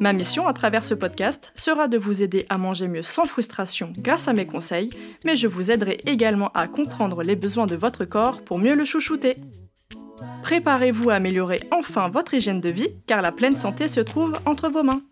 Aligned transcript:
Ma 0.00 0.12
mission 0.12 0.46
à 0.46 0.52
travers 0.52 0.84
ce 0.84 0.94
podcast 0.94 1.50
sera 1.56 1.88
de 1.88 1.98
vous 1.98 2.22
aider 2.22 2.46
à 2.50 2.56
manger 2.56 2.86
mieux 2.86 3.02
sans 3.02 3.24
frustration 3.24 3.92
grâce 3.98 4.28
à 4.28 4.32
mes 4.32 4.46
conseils, 4.46 4.90
mais 5.24 5.34
je 5.34 5.48
vous 5.48 5.72
aiderai 5.72 5.98
également 6.06 6.52
à 6.54 6.68
comprendre 6.68 7.24
les 7.24 7.34
besoins 7.34 7.66
de 7.66 7.74
votre 7.74 8.04
corps 8.04 8.42
pour 8.42 8.58
mieux 8.58 8.76
le 8.76 8.84
chouchouter. 8.84 9.38
Préparez-vous 10.44 11.10
à 11.10 11.14
améliorer 11.14 11.60
enfin 11.72 12.08
votre 12.10 12.34
hygiène 12.34 12.60
de 12.60 12.68
vie 12.68 12.94
car 13.08 13.22
la 13.22 13.32
pleine 13.32 13.56
santé 13.56 13.88
se 13.88 13.98
trouve 13.98 14.38
entre 14.46 14.68
vos 14.68 14.84
mains. 14.84 15.02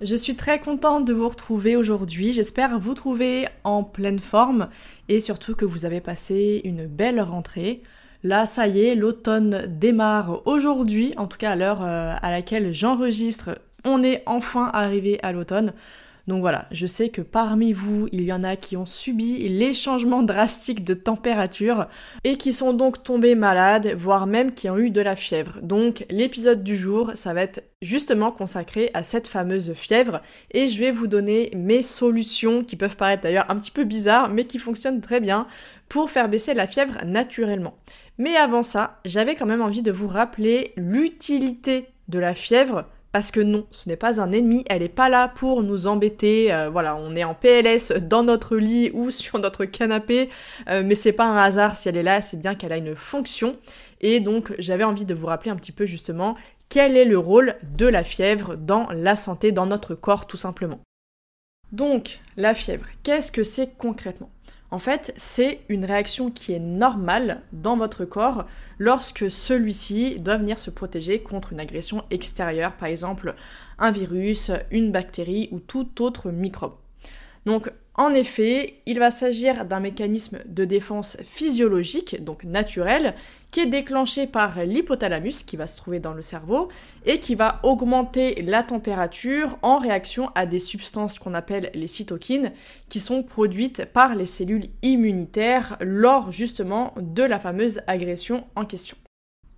Je 0.00 0.16
suis 0.16 0.34
très 0.34 0.58
contente 0.58 1.04
de 1.04 1.12
vous 1.12 1.28
retrouver 1.28 1.76
aujourd'hui. 1.76 2.32
J'espère 2.32 2.78
vous 2.78 2.94
trouver 2.94 3.48
en 3.64 3.82
pleine 3.82 4.18
forme 4.18 4.70
et 5.08 5.20
surtout 5.20 5.54
que 5.54 5.66
vous 5.66 5.84
avez 5.84 6.00
passé 6.00 6.62
une 6.64 6.86
belle 6.86 7.20
rentrée. 7.20 7.82
Là, 8.26 8.44
ça 8.44 8.66
y 8.66 8.84
est, 8.84 8.96
l'automne 8.96 9.66
démarre 9.68 10.42
aujourd'hui, 10.46 11.14
en 11.16 11.28
tout 11.28 11.38
cas 11.38 11.52
à 11.52 11.56
l'heure 11.56 11.78
euh, 11.82 12.12
à 12.20 12.32
laquelle 12.32 12.72
j'enregistre. 12.72 13.60
On 13.84 14.02
est 14.02 14.24
enfin 14.26 14.68
arrivé 14.72 15.20
à 15.22 15.30
l'automne. 15.30 15.72
Donc 16.26 16.40
voilà, 16.40 16.66
je 16.72 16.86
sais 16.86 17.08
que 17.08 17.22
parmi 17.22 17.72
vous, 17.72 18.08
il 18.10 18.22
y 18.22 18.32
en 18.32 18.42
a 18.42 18.56
qui 18.56 18.76
ont 18.76 18.86
subi 18.86 19.48
les 19.48 19.72
changements 19.72 20.24
drastiques 20.24 20.84
de 20.84 20.94
température 20.94 21.86
et 22.24 22.36
qui 22.36 22.52
sont 22.52 22.72
donc 22.72 23.04
tombés 23.04 23.36
malades, 23.36 23.94
voire 23.96 24.26
même 24.26 24.52
qui 24.52 24.68
ont 24.68 24.76
eu 24.76 24.90
de 24.90 25.00
la 25.00 25.14
fièvre. 25.14 25.60
Donc 25.62 26.04
l'épisode 26.10 26.64
du 26.64 26.76
jour, 26.76 27.12
ça 27.14 27.32
va 27.32 27.42
être 27.42 27.62
justement 27.80 28.32
consacré 28.32 28.90
à 28.92 29.04
cette 29.04 29.28
fameuse 29.28 29.72
fièvre 29.74 30.20
et 30.50 30.66
je 30.66 30.80
vais 30.80 30.90
vous 30.90 31.06
donner 31.06 31.52
mes 31.54 31.82
solutions 31.82 32.64
qui 32.64 32.74
peuvent 32.74 32.96
paraître 32.96 33.22
d'ailleurs 33.22 33.48
un 33.48 33.56
petit 33.56 33.70
peu 33.70 33.84
bizarres 33.84 34.28
mais 34.28 34.46
qui 34.46 34.58
fonctionnent 34.58 35.00
très 35.00 35.20
bien 35.20 35.46
pour 35.88 36.10
faire 36.10 36.28
baisser 36.28 36.54
la 36.54 36.66
fièvre 36.66 37.04
naturellement. 37.04 37.78
Mais 38.18 38.34
avant 38.34 38.64
ça, 38.64 38.98
j'avais 39.04 39.36
quand 39.36 39.46
même 39.46 39.62
envie 39.62 39.82
de 39.82 39.92
vous 39.92 40.08
rappeler 40.08 40.72
l'utilité 40.76 41.86
de 42.08 42.18
la 42.18 42.34
fièvre 42.34 42.86
parce 43.12 43.30
que 43.30 43.40
non, 43.40 43.66
ce 43.70 43.88
n'est 43.88 43.96
pas 43.96 44.20
un 44.20 44.32
ennemi, 44.32 44.64
elle 44.68 44.82
n'est 44.82 44.88
pas 44.88 45.08
là 45.08 45.28
pour 45.28 45.62
nous 45.62 45.86
embêter. 45.86 46.52
Euh, 46.52 46.68
voilà, 46.68 46.96
on 46.96 47.14
est 47.16 47.24
en 47.24 47.34
PLS 47.34 47.92
dans 48.02 48.22
notre 48.22 48.56
lit 48.56 48.90
ou 48.92 49.10
sur 49.10 49.38
notre 49.38 49.64
canapé, 49.64 50.28
euh, 50.68 50.82
mais 50.84 50.94
c'est 50.94 51.12
pas 51.12 51.26
un 51.26 51.38
hasard 51.38 51.76
si 51.76 51.88
elle 51.88 51.96
est 51.96 52.02
là, 52.02 52.20
c'est 52.20 52.38
bien 52.38 52.54
qu'elle 52.54 52.72
a 52.72 52.76
une 52.76 52.94
fonction. 52.94 53.56
Et 54.00 54.20
donc 54.20 54.54
j'avais 54.58 54.84
envie 54.84 55.06
de 55.06 55.14
vous 55.14 55.26
rappeler 55.26 55.50
un 55.50 55.56
petit 55.56 55.72
peu 55.72 55.86
justement 55.86 56.36
quel 56.68 56.96
est 56.96 57.04
le 57.04 57.18
rôle 57.18 57.56
de 57.62 57.86
la 57.86 58.04
fièvre 58.04 58.56
dans 58.56 58.88
la 58.90 59.16
santé, 59.16 59.52
dans 59.52 59.66
notre 59.66 59.94
corps 59.94 60.26
tout 60.26 60.36
simplement. 60.36 60.80
Donc 61.72 62.20
la 62.36 62.54
fièvre, 62.54 62.86
qu'est-ce 63.02 63.32
que 63.32 63.44
c'est 63.44 63.76
concrètement? 63.76 64.30
En 64.70 64.78
fait, 64.78 65.12
c'est 65.16 65.60
une 65.68 65.84
réaction 65.84 66.30
qui 66.30 66.52
est 66.52 66.58
normale 66.60 67.42
dans 67.52 67.76
votre 67.76 68.04
corps 68.04 68.46
lorsque 68.78 69.30
celui-ci 69.30 70.20
doit 70.20 70.38
venir 70.38 70.58
se 70.58 70.70
protéger 70.70 71.20
contre 71.20 71.52
une 71.52 71.60
agression 71.60 72.04
extérieure, 72.10 72.72
par 72.72 72.88
exemple 72.88 73.34
un 73.78 73.90
virus, 73.90 74.50
une 74.70 74.90
bactérie 74.90 75.48
ou 75.52 75.60
tout 75.60 76.02
autre 76.02 76.30
microbe. 76.30 76.74
En 77.98 78.12
effet, 78.12 78.80
il 78.84 78.98
va 78.98 79.10
s'agir 79.10 79.64
d'un 79.64 79.80
mécanisme 79.80 80.40
de 80.46 80.64
défense 80.66 81.16
physiologique, 81.24 82.22
donc 82.22 82.44
naturel, 82.44 83.14
qui 83.50 83.60
est 83.60 83.66
déclenché 83.66 84.26
par 84.26 84.62
l'hypothalamus 84.64 85.44
qui 85.44 85.56
va 85.56 85.66
se 85.66 85.78
trouver 85.78 85.98
dans 85.98 86.12
le 86.12 86.20
cerveau 86.20 86.68
et 87.06 87.20
qui 87.20 87.34
va 87.34 87.60
augmenter 87.62 88.42
la 88.42 88.62
température 88.62 89.58
en 89.62 89.78
réaction 89.78 90.30
à 90.34 90.44
des 90.44 90.58
substances 90.58 91.18
qu'on 91.18 91.32
appelle 91.32 91.70
les 91.72 91.86
cytokines 91.86 92.52
qui 92.90 93.00
sont 93.00 93.22
produites 93.22 93.86
par 93.86 94.14
les 94.14 94.26
cellules 94.26 94.68
immunitaires 94.82 95.78
lors 95.80 96.32
justement 96.32 96.92
de 97.00 97.22
la 97.22 97.40
fameuse 97.40 97.80
agression 97.86 98.44
en 98.56 98.66
question. 98.66 98.98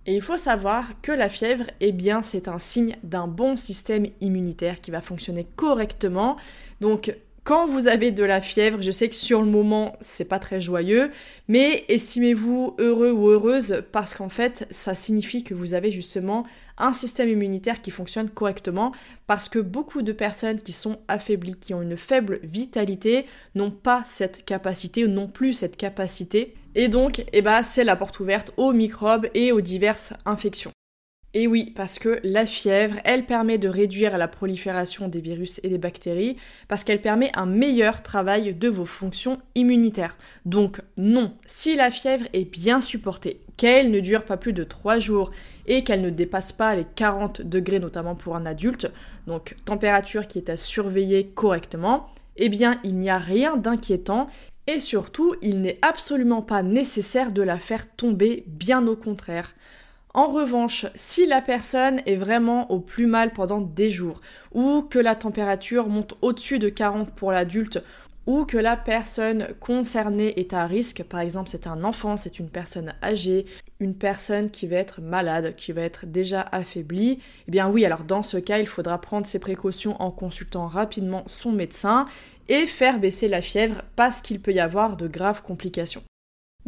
Et 0.05 0.15
il 0.15 0.21
faut 0.21 0.37
savoir 0.37 0.85
que 1.01 1.11
la 1.11 1.29
fièvre, 1.29 1.65
eh 1.81 1.91
bien, 1.91 2.21
c'est 2.21 2.47
un 2.47 2.57
signe 2.57 2.95
d'un 3.03 3.27
bon 3.27 3.57
système 3.57 4.07
immunitaire 4.21 4.81
qui 4.81 4.91
va 4.91 5.01
fonctionner 5.01 5.45
correctement. 5.55 6.37
Donc, 6.79 7.13
quand 7.49 7.65
vous 7.65 7.87
avez 7.87 8.11
de 8.11 8.23
la 8.23 8.41
fièvre, 8.41 8.83
je 8.83 8.91
sais 8.91 9.09
que 9.09 9.15
sur 9.15 9.41
le 9.41 9.47
moment, 9.47 9.97
c'est 10.01 10.25
pas 10.25 10.37
très 10.37 10.61
joyeux, 10.61 11.09
mais 11.47 11.83
estimez-vous 11.87 12.75
heureux 12.77 13.09
ou 13.09 13.29
heureuse 13.29 13.81
parce 13.91 14.13
qu'en 14.13 14.29
fait, 14.29 14.67
ça 14.69 14.93
signifie 14.93 15.43
que 15.43 15.55
vous 15.55 15.73
avez 15.73 15.89
justement 15.89 16.45
un 16.77 16.93
système 16.93 17.27
immunitaire 17.27 17.81
qui 17.81 17.89
fonctionne 17.89 18.29
correctement 18.29 18.91
parce 19.25 19.49
que 19.49 19.57
beaucoup 19.57 20.03
de 20.03 20.11
personnes 20.11 20.61
qui 20.61 20.73
sont 20.73 20.99
affaiblies, 21.07 21.55
qui 21.55 21.73
ont 21.73 21.81
une 21.81 21.97
faible 21.97 22.39
vitalité, 22.43 23.25
n'ont 23.55 23.71
pas 23.71 24.03
cette 24.05 24.45
capacité 24.45 25.05
ou 25.05 25.07
non 25.07 25.27
plus 25.27 25.53
cette 25.53 25.75
capacité. 25.75 26.53
Et 26.75 26.87
donc, 26.87 27.25
eh 27.33 27.41
ben, 27.41 27.63
c'est 27.63 27.83
la 27.83 27.95
porte 27.95 28.19
ouverte 28.19 28.53
aux 28.57 28.73
microbes 28.73 29.25
et 29.33 29.51
aux 29.51 29.61
diverses 29.61 30.13
infections. 30.23 30.71
Et 31.35 31.45
oui, 31.45 31.71
parce 31.75 31.99
que 31.99 32.19
la 32.23 32.47
fièvre, 32.47 32.95
elle 33.03 33.27
permet 33.27 33.59
de 33.59 33.67
réduire 33.67 34.17
la 34.17 34.27
prolifération 34.27 35.07
des 35.07 35.21
virus 35.21 35.59
et 35.61 35.69
des 35.69 35.77
bactéries, 35.77 36.37
parce 36.67 36.83
qu'elle 36.83 37.01
permet 37.01 37.29
un 37.35 37.45
meilleur 37.45 38.01
travail 38.01 38.55
de 38.55 38.67
vos 38.67 38.85
fonctions 38.85 39.39
immunitaires. 39.53 40.17
Donc 40.45 40.81
non, 40.97 41.33
si 41.45 41.75
la 41.75 41.91
fièvre 41.91 42.25
est 42.33 42.45
bien 42.45 42.81
supportée, 42.81 43.41
qu'elle 43.57 43.91
ne 43.91 43.99
dure 43.99 44.25
pas 44.25 44.37
plus 44.37 44.53
de 44.53 44.63
3 44.63 44.97
jours 44.97 45.29
et 45.67 45.83
qu'elle 45.83 46.01
ne 46.01 46.09
dépasse 46.09 46.51
pas 46.51 46.73
les 46.73 46.85
40 46.95 47.43
degrés, 47.43 47.79
notamment 47.79 48.15
pour 48.15 48.35
un 48.35 48.47
adulte, 48.47 48.89
donc 49.27 49.55
température 49.65 50.25
qui 50.25 50.39
est 50.39 50.49
à 50.49 50.57
surveiller 50.57 51.27
correctement, 51.27 52.07
eh 52.37 52.49
bien 52.49 52.79
il 52.83 52.95
n'y 52.95 53.11
a 53.11 53.19
rien 53.19 53.55
d'inquiétant 53.55 54.29
et 54.65 54.79
surtout 54.79 55.35
il 55.43 55.61
n'est 55.61 55.77
absolument 55.83 56.41
pas 56.41 56.63
nécessaire 56.63 57.31
de 57.31 57.43
la 57.43 57.59
faire 57.59 57.87
tomber, 57.95 58.45
bien 58.47 58.87
au 58.87 58.95
contraire. 58.95 59.53
En 60.13 60.27
revanche, 60.29 60.87
si 60.95 61.27
la 61.27 61.39
personne 61.39 62.01
est 62.07 62.15
vraiment 62.15 62.71
au 62.71 62.79
plus 62.79 63.05
mal 63.05 63.31
pendant 63.31 63.61
des 63.61 63.91
jours, 63.91 64.21
ou 64.51 64.81
que 64.81 64.97
la 64.97 65.15
température 65.15 65.87
monte 65.87 66.15
au-dessus 66.21 66.57
de 66.57 66.69
40 66.69 67.11
pour 67.11 67.31
l'adulte, 67.31 67.83
ou 68.25 68.45
que 68.45 68.57
la 68.57 68.75
personne 68.75 69.47
concernée 69.59 70.39
est 70.39 70.53
à 70.53 70.65
risque, 70.65 71.03
par 71.03 71.19
exemple 71.19 71.49
c'est 71.49 71.67
un 71.67 71.83
enfant, 71.83 72.17
c'est 72.17 72.39
une 72.39 72.49
personne 72.49 72.93
âgée, 73.03 73.45
une 73.79 73.95
personne 73.95 74.49
qui 74.49 74.67
va 74.67 74.77
être 74.77 74.99
malade, 74.99 75.55
qui 75.55 75.71
va 75.71 75.81
être 75.81 76.07
déjà 76.07 76.41
affaiblie, 76.51 77.19
eh 77.47 77.51
bien 77.51 77.69
oui, 77.69 77.85
alors 77.85 78.03
dans 78.03 78.23
ce 78.23 78.37
cas, 78.37 78.57
il 78.57 78.67
faudra 78.67 78.99
prendre 78.99 79.27
ses 79.27 79.39
précautions 79.39 79.99
en 80.01 80.09
consultant 80.09 80.67
rapidement 80.67 81.23
son 81.27 81.51
médecin 81.51 82.05
et 82.49 82.65
faire 82.65 82.99
baisser 82.99 83.27
la 83.27 83.41
fièvre 83.41 83.83
parce 83.95 84.21
qu'il 84.21 84.41
peut 84.41 84.53
y 84.53 84.59
avoir 84.59 84.97
de 84.97 85.07
graves 85.07 85.43
complications. 85.43 86.03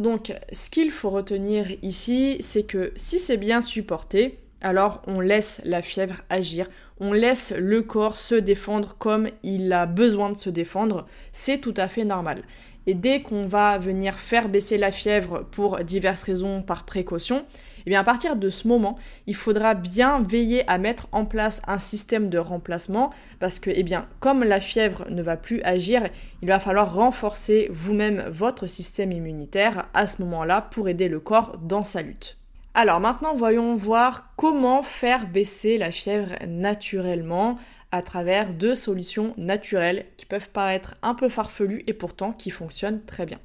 Donc, 0.02 0.34
ce 0.52 0.68
qu'il 0.68 0.90
faut 0.90 1.10
retenir 1.10 1.66
ici, 1.82 2.36
c'est 2.40 2.64
que 2.64 2.92
si 2.96 3.20
c'est 3.20 3.36
bien 3.36 3.60
supporté, 3.60 4.40
alors 4.60 5.00
on 5.06 5.20
laisse 5.20 5.60
la 5.64 5.80
fièvre 5.80 6.16
agir, 6.28 6.68
on 6.98 7.12
laisse 7.12 7.54
le 7.56 7.82
corps 7.82 8.16
se 8.16 8.34
défendre 8.34 8.96
comme 8.98 9.28
il 9.44 9.72
a 9.72 9.86
besoin 9.86 10.32
de 10.32 10.36
se 10.36 10.50
défendre, 10.50 11.06
c'est 11.30 11.58
tout 11.58 11.74
à 11.76 11.86
fait 11.86 12.04
normal. 12.04 12.42
Et 12.86 12.94
dès 12.94 13.22
qu'on 13.22 13.46
va 13.46 13.78
venir 13.78 14.14
faire 14.14 14.48
baisser 14.48 14.78
la 14.78 14.90
fièvre 14.90 15.46
pour 15.50 15.78
diverses 15.84 16.24
raisons 16.24 16.62
par 16.62 16.84
précaution, 16.84 17.38
et 17.38 17.86
eh 17.86 17.90
bien 17.90 18.00
à 18.00 18.04
partir 18.04 18.36
de 18.36 18.48
ce 18.48 18.68
moment, 18.68 18.96
il 19.26 19.34
faudra 19.34 19.74
bien 19.74 20.20
veiller 20.22 20.68
à 20.70 20.78
mettre 20.78 21.08
en 21.10 21.24
place 21.24 21.60
un 21.66 21.80
système 21.80 22.28
de 22.28 22.38
remplacement 22.38 23.10
parce 23.40 23.58
que 23.58 23.70
eh 23.74 23.82
bien 23.82 24.06
comme 24.20 24.44
la 24.44 24.60
fièvre 24.60 25.04
ne 25.10 25.20
va 25.20 25.36
plus 25.36 25.60
agir, 25.62 26.08
il 26.42 26.48
va 26.48 26.60
falloir 26.60 26.94
renforcer 26.94 27.68
vous-même 27.72 28.24
votre 28.30 28.68
système 28.68 29.10
immunitaire 29.10 29.88
à 29.94 30.06
ce 30.06 30.22
moment-là 30.22 30.60
pour 30.60 30.88
aider 30.88 31.08
le 31.08 31.18
corps 31.18 31.58
dans 31.58 31.82
sa 31.82 32.02
lutte. 32.02 32.38
Alors 32.74 33.00
maintenant, 33.00 33.34
voyons 33.34 33.74
voir 33.74 34.32
comment 34.36 34.82
faire 34.82 35.26
baisser 35.26 35.76
la 35.76 35.90
fièvre 35.90 36.30
naturellement 36.48 37.58
à 37.92 38.02
travers 38.02 38.54
deux 38.54 38.74
solutions 38.74 39.34
naturelles 39.36 40.06
qui 40.16 40.26
peuvent 40.26 40.48
paraître 40.48 40.96
un 41.02 41.14
peu 41.14 41.28
farfelues 41.28 41.84
et 41.86 41.92
pourtant 41.92 42.32
qui 42.32 42.50
fonctionnent 42.50 43.04
très 43.04 43.26
bien. 43.26 43.38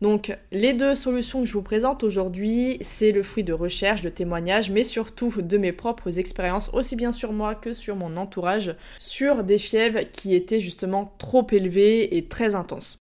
Donc 0.00 0.36
les 0.52 0.74
deux 0.74 0.94
solutions 0.94 1.40
que 1.40 1.46
je 1.46 1.54
vous 1.54 1.62
présente 1.62 2.04
aujourd'hui, 2.04 2.78
c'est 2.80 3.10
le 3.10 3.24
fruit 3.24 3.42
de 3.42 3.52
recherche, 3.52 4.02
de 4.02 4.08
témoignages, 4.08 4.70
mais 4.70 4.84
surtout 4.84 5.42
de 5.42 5.58
mes 5.58 5.72
propres 5.72 6.20
expériences, 6.20 6.70
aussi 6.72 6.94
bien 6.94 7.10
sur 7.10 7.32
moi 7.32 7.56
que 7.56 7.72
sur 7.72 7.96
mon 7.96 8.16
entourage, 8.16 8.76
sur 9.00 9.42
des 9.42 9.58
fièvres 9.58 10.02
qui 10.12 10.36
étaient 10.36 10.60
justement 10.60 11.14
trop 11.18 11.46
élevées 11.50 12.16
et 12.16 12.28
très 12.28 12.54
intenses. 12.54 12.98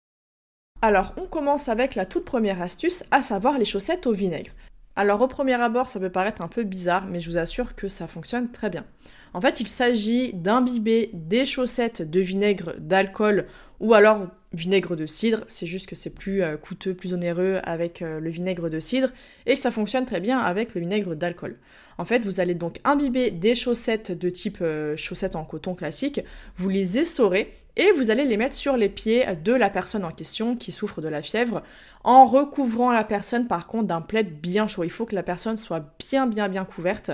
Alors 0.83 1.13
on 1.17 1.27
commence 1.27 1.69
avec 1.69 1.95
la 1.95 2.07
toute 2.07 2.25
première 2.25 2.61
astuce, 2.61 3.05
à 3.11 3.23
savoir 3.23 3.59
les 3.59 3.65
chaussettes 3.65 4.07
au 4.07 4.13
vinaigre. 4.13 4.51
Alors 4.97 5.21
au 5.21 5.29
premier 5.29 5.55
abord, 5.55 5.89
ça 5.89 6.01
peut 6.01 6.11
paraître 6.11 6.43
un 6.43 6.49
peu 6.49 6.63
bizarre, 6.63 7.07
mais 7.07 7.21
je 7.21 7.31
vous 7.31 7.39
assure 7.39 7.75
que 7.75 7.89
ça 7.89 8.07
fonctionne 8.09 8.51
très 8.51 8.71
bien. 8.71 8.85
En 9.33 9.41
fait, 9.41 9.61
il 9.61 9.69
s'agit 9.69 10.33
d'imbiber 10.33 11.11
des 11.13 11.45
chaussettes 11.45 12.03
de 12.09 12.21
vinaigre 12.21 12.75
d'alcool 12.79 13.47
ou 13.79 13.95
alors 13.95 14.27
vinaigre 14.53 14.97
de 14.97 15.07
cidre, 15.07 15.45
c'est 15.47 15.67
juste 15.67 15.87
que 15.87 15.95
c'est 15.95 16.11
plus 16.11 16.43
euh, 16.43 16.57
coûteux, 16.57 16.93
plus 16.93 17.15
onéreux 17.15 17.61
avec 17.63 18.03
euh, 18.03 18.19
le 18.19 18.31
vinaigre 18.31 18.69
de 18.69 18.81
cidre 18.81 19.11
et 19.47 19.55
ça 19.55 19.71
fonctionne 19.71 20.05
très 20.05 20.21
bien 20.21 20.39
avec 20.39 20.75
le 20.75 20.81
vinaigre 20.81 21.15
d'alcool. 21.15 21.57
En 21.97 22.05
fait, 22.05 22.25
vous 22.25 22.41
allez 22.41 22.55
donc 22.55 22.81
imbiber 22.85 23.31
des 23.31 23.55
chaussettes 23.55 24.11
de 24.11 24.29
type 24.29 24.59
euh, 24.61 24.97
chaussettes 24.97 25.37
en 25.37 25.45
coton 25.45 25.75
classique, 25.75 26.21
vous 26.57 26.69
les 26.69 26.99
essorez 26.99 27.55
et 27.81 27.93
vous 27.93 28.11
allez 28.11 28.27
les 28.27 28.37
mettre 28.37 28.55
sur 28.55 28.77
les 28.77 28.89
pieds 28.89 29.25
de 29.43 29.53
la 29.53 29.71
personne 29.71 30.05
en 30.05 30.11
question 30.11 30.55
qui 30.55 30.71
souffre 30.71 31.01
de 31.01 31.09
la 31.09 31.23
fièvre 31.23 31.63
en 32.05 32.27
recouvrant 32.27 32.93
la 32.93 33.05
personne 33.05 33.49
par 33.49 33.67
contre 33.67 33.89
d'un 33.89 34.03
plaid 34.03 34.41
bien 34.41 34.67
chaud. 34.67 34.85
Il 34.85 34.91
faut 34.91 35.07
que 35.07 35.15
la 35.15 35.23
personne 35.23 35.57
soit 35.57 35.97
bien 35.99 36.27
bien 36.27 36.49
bien 36.49 36.65
couverte. 36.65 37.11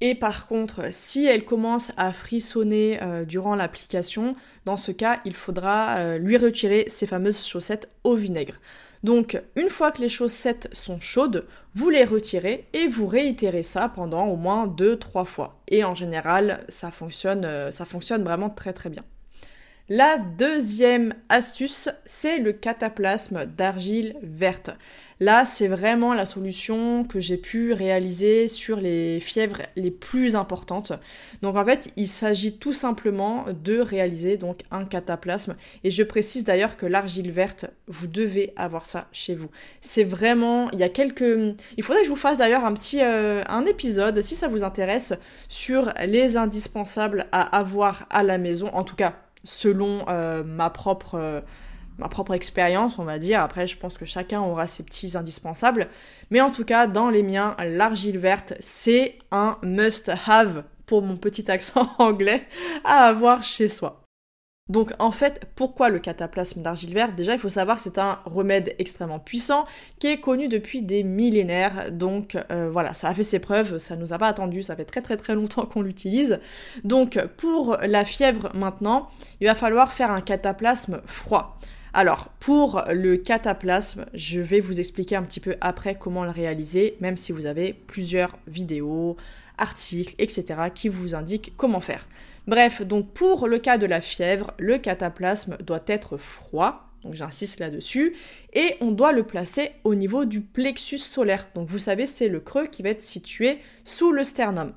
Et 0.00 0.14
par 0.14 0.48
contre, 0.48 0.92
si 0.92 1.24
elle 1.24 1.44
commence 1.44 1.92
à 1.96 2.12
frissonner 2.12 2.98
durant 3.26 3.54
l'application, 3.54 4.34
dans 4.64 4.76
ce 4.76 4.92
cas, 4.92 5.20
il 5.24 5.34
faudra 5.34 6.18
lui 6.18 6.36
retirer 6.36 6.84
ces 6.88 7.06
fameuses 7.06 7.46
chaussettes 7.46 7.88
au 8.04 8.14
vinaigre. 8.14 8.60
Donc, 9.04 9.40
une 9.54 9.68
fois 9.68 9.92
que 9.92 10.00
les 10.00 10.08
chaussettes 10.08 10.68
sont 10.72 11.00
chaudes, 11.00 11.46
vous 11.74 11.90
les 11.90 12.04
retirez 12.04 12.68
et 12.72 12.88
vous 12.88 13.06
réitérez 13.06 13.62
ça 13.62 13.88
pendant 13.88 14.26
au 14.26 14.36
moins 14.36 14.66
2-3 14.66 15.24
fois. 15.24 15.60
Et 15.68 15.84
en 15.84 15.94
général, 15.94 16.64
ça 16.68 16.90
fonctionne, 16.90 17.44
euh, 17.44 17.70
ça 17.70 17.84
fonctionne 17.84 18.24
vraiment 18.24 18.50
très 18.50 18.72
très 18.72 18.90
bien. 18.90 19.04
La 19.90 20.18
deuxième 20.18 21.14
astuce, 21.30 21.88
c'est 22.04 22.40
le 22.40 22.52
cataplasme 22.52 23.46
d'argile 23.46 24.16
verte. 24.22 24.70
Là, 25.18 25.46
c'est 25.46 25.66
vraiment 25.66 26.12
la 26.12 26.26
solution 26.26 27.04
que 27.04 27.20
j'ai 27.20 27.38
pu 27.38 27.72
réaliser 27.72 28.48
sur 28.48 28.76
les 28.76 29.18
fièvres 29.18 29.62
les 29.76 29.90
plus 29.90 30.36
importantes. 30.36 30.92
Donc 31.40 31.56
en 31.56 31.64
fait, 31.64 31.88
il 31.96 32.06
s'agit 32.06 32.58
tout 32.58 32.74
simplement 32.74 33.46
de 33.64 33.78
réaliser 33.78 34.36
donc 34.36 34.60
un 34.70 34.84
cataplasme. 34.84 35.54
Et 35.84 35.90
je 35.90 36.02
précise 36.02 36.44
d'ailleurs 36.44 36.76
que 36.76 36.84
l'argile 36.84 37.32
verte, 37.32 37.64
vous 37.86 38.08
devez 38.08 38.52
avoir 38.56 38.84
ça 38.84 39.08
chez 39.10 39.34
vous. 39.34 39.48
C'est 39.80 40.04
vraiment, 40.04 40.70
il 40.72 40.80
y 40.80 40.84
a 40.84 40.90
quelques, 40.90 41.56
il 41.78 41.82
faudrait 41.82 42.02
que 42.02 42.08
je 42.08 42.12
vous 42.12 42.16
fasse 42.16 42.36
d'ailleurs 42.36 42.66
un 42.66 42.74
petit, 42.74 43.00
euh, 43.02 43.42
un 43.48 43.64
épisode 43.64 44.20
si 44.20 44.34
ça 44.34 44.48
vous 44.48 44.64
intéresse 44.64 45.14
sur 45.48 45.94
les 46.04 46.36
indispensables 46.36 47.26
à 47.32 47.56
avoir 47.56 48.06
à 48.10 48.22
la 48.22 48.36
maison. 48.36 48.68
En 48.74 48.84
tout 48.84 48.96
cas 48.96 49.14
selon 49.44 50.04
euh, 50.08 50.42
ma 50.44 50.70
propre 50.70 51.14
euh, 51.14 51.40
ma 51.98 52.08
propre 52.08 52.32
expérience, 52.34 52.98
on 52.98 53.04
va 53.04 53.18
dire. 53.18 53.40
Après, 53.40 53.66
je 53.66 53.76
pense 53.76 53.98
que 53.98 54.04
chacun 54.04 54.40
aura 54.40 54.66
ses 54.66 54.84
petits 54.84 55.16
indispensables. 55.16 55.88
Mais 56.30 56.40
en 56.40 56.50
tout 56.50 56.64
cas, 56.64 56.86
dans 56.86 57.10
les 57.10 57.24
miens, 57.24 57.56
l'argile 57.58 58.18
verte, 58.18 58.54
c'est 58.60 59.18
un 59.32 59.58
must-have 59.62 60.62
pour 60.86 61.02
mon 61.02 61.16
petit 61.16 61.50
accent 61.50 61.88
anglais 61.98 62.46
à 62.84 63.06
avoir 63.06 63.42
chez 63.42 63.68
soi. 63.68 64.07
Donc 64.68 64.92
en 64.98 65.10
fait, 65.10 65.46
pourquoi 65.56 65.88
le 65.88 65.98
cataplasme 65.98 66.62
d'argile 66.62 66.92
verte? 66.92 67.14
Déjà, 67.14 67.32
il 67.32 67.38
faut 67.38 67.48
savoir 67.48 67.76
que 67.76 67.82
c'est 67.82 67.98
un 67.98 68.18
remède 68.26 68.74
extrêmement 68.78 69.18
puissant 69.18 69.64
qui 69.98 70.08
est 70.08 70.20
connu 70.20 70.48
depuis 70.48 70.82
des 70.82 71.02
millénaires. 71.02 71.90
Donc 71.90 72.36
euh, 72.50 72.68
voilà, 72.70 72.92
ça 72.94 73.08
a 73.08 73.14
fait 73.14 73.22
ses 73.22 73.38
preuves, 73.38 73.78
ça 73.78 73.96
nous 73.96 74.12
a 74.12 74.18
pas 74.18 74.28
attendu, 74.28 74.62
ça 74.62 74.76
fait 74.76 74.84
très 74.84 75.00
très 75.00 75.16
très 75.16 75.34
longtemps 75.34 75.64
qu'on 75.64 75.82
l'utilise. 75.82 76.40
Donc 76.84 77.18
pour 77.36 77.78
la 77.82 78.04
fièvre 78.04 78.50
maintenant, 78.54 79.08
il 79.40 79.46
va 79.46 79.54
falloir 79.54 79.92
faire 79.92 80.10
un 80.10 80.20
cataplasme 80.20 81.00
froid. 81.06 81.58
Alors, 81.94 82.28
pour 82.38 82.84
le 82.92 83.16
cataplasme, 83.16 84.04
je 84.12 84.40
vais 84.40 84.60
vous 84.60 84.78
expliquer 84.78 85.16
un 85.16 85.22
petit 85.22 85.40
peu 85.40 85.56
après 85.62 85.94
comment 85.94 86.22
le 86.22 86.30
réaliser, 86.30 86.96
même 87.00 87.16
si 87.16 87.32
vous 87.32 87.46
avez 87.46 87.72
plusieurs 87.72 88.36
vidéos, 88.46 89.16
articles, 89.58 90.14
etc. 90.18 90.44
qui 90.74 90.88
vous 90.88 91.14
indiquent 91.14 91.52
comment 91.56 91.80
faire. 91.80 92.08
Bref, 92.46 92.82
donc 92.82 93.12
pour 93.12 93.46
le 93.46 93.58
cas 93.58 93.78
de 93.78 93.86
la 93.86 94.00
fièvre, 94.00 94.52
le 94.58 94.78
cataplasme 94.78 95.58
doit 95.58 95.84
être 95.86 96.16
froid, 96.16 96.90
donc 97.04 97.14
j'insiste 97.14 97.60
là-dessus, 97.60 98.16
et 98.54 98.74
on 98.80 98.90
doit 98.90 99.12
le 99.12 99.24
placer 99.24 99.72
au 99.84 99.94
niveau 99.94 100.24
du 100.24 100.40
plexus 100.40 100.98
solaire. 100.98 101.48
Donc 101.54 101.68
vous 101.68 101.78
savez, 101.78 102.06
c'est 102.06 102.28
le 102.28 102.40
creux 102.40 102.66
qui 102.66 102.82
va 102.82 102.90
être 102.90 103.02
situé 103.02 103.58
sous 103.84 104.12
le 104.12 104.24
sternum. 104.24 104.72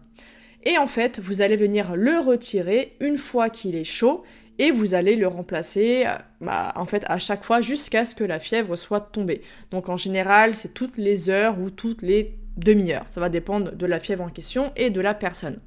Et 0.63 0.77
en 0.77 0.87
fait, 0.87 1.19
vous 1.19 1.41
allez 1.41 1.55
venir 1.55 1.95
le 1.95 2.19
retirer 2.19 2.95
une 2.99 3.17
fois 3.17 3.49
qu'il 3.49 3.75
est 3.75 3.83
chaud 3.83 4.23
et 4.59 4.69
vous 4.69 4.93
allez 4.93 5.15
le 5.15 5.27
remplacer 5.27 6.05
bah, 6.39 6.71
en 6.75 6.85
fait 6.85 7.03
à 7.07 7.17
chaque 7.17 7.43
fois 7.43 7.61
jusqu'à 7.61 8.05
ce 8.05 8.13
que 8.13 8.23
la 8.23 8.39
fièvre 8.39 8.75
soit 8.75 8.99
tombée. 8.99 9.41
Donc 9.71 9.89
en 9.89 9.97
général, 9.97 10.53
c'est 10.53 10.73
toutes 10.73 10.97
les 10.97 11.29
heures 11.29 11.59
ou 11.59 11.71
toutes 11.71 12.03
les 12.03 12.35
demi-heures. 12.63 13.05
Ça 13.07 13.19
va 13.19 13.29
dépendre 13.29 13.71
de 13.71 13.85
la 13.85 13.99
fièvre 13.99 14.23
en 14.23 14.29
question 14.29 14.71
et 14.75 14.89
de 14.89 15.01
la 15.01 15.13
personne. 15.13 15.59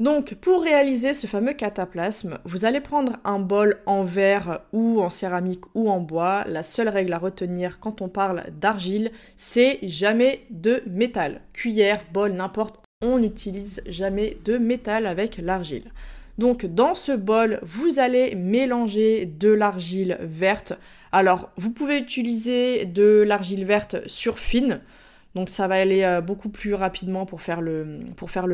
Donc 0.00 0.34
pour 0.34 0.62
réaliser 0.62 1.14
ce 1.14 1.26
fameux 1.28 1.52
cataplasme, 1.52 2.38
vous 2.44 2.64
allez 2.64 2.80
prendre 2.80 3.18
un 3.24 3.38
bol 3.38 3.78
en 3.86 4.02
verre 4.02 4.62
ou 4.72 5.00
en 5.00 5.08
céramique 5.08 5.62
ou 5.74 5.90
en 5.90 6.00
bois. 6.00 6.44
La 6.48 6.62
seule 6.64 6.88
règle 6.88 7.12
à 7.12 7.18
retenir 7.18 7.78
quand 7.78 8.02
on 8.02 8.08
parle 8.08 8.44
d'argile, 8.60 9.12
c'est 9.36 9.78
jamais 9.82 10.40
de 10.50 10.82
métal. 10.86 11.42
Cuillère, 11.52 12.02
bol, 12.12 12.32
n'importe, 12.32 12.80
on 13.00 13.18
n'utilise 13.18 13.80
jamais 13.86 14.38
de 14.44 14.58
métal 14.58 15.06
avec 15.06 15.36
l'argile. 15.36 15.92
Donc 16.38 16.66
dans 16.66 16.94
ce 16.94 17.12
bol, 17.12 17.60
vous 17.62 17.98
allez 18.00 18.34
mélanger 18.34 19.26
de 19.26 19.50
l'argile 19.50 20.18
verte. 20.20 20.72
Alors 21.12 21.50
vous 21.56 21.70
pouvez 21.70 21.98
utiliser 21.98 22.86
de 22.86 23.22
l'argile 23.24 23.64
verte 23.64 24.08
sur 24.08 24.38
fine. 24.38 24.80
Donc 25.34 25.48
ça 25.48 25.66
va 25.66 25.76
aller 25.76 26.02
euh, 26.02 26.20
beaucoup 26.20 26.50
plus 26.50 26.74
rapidement 26.74 27.24
pour 27.24 27.40
faire 27.40 27.60
le, 27.62 28.00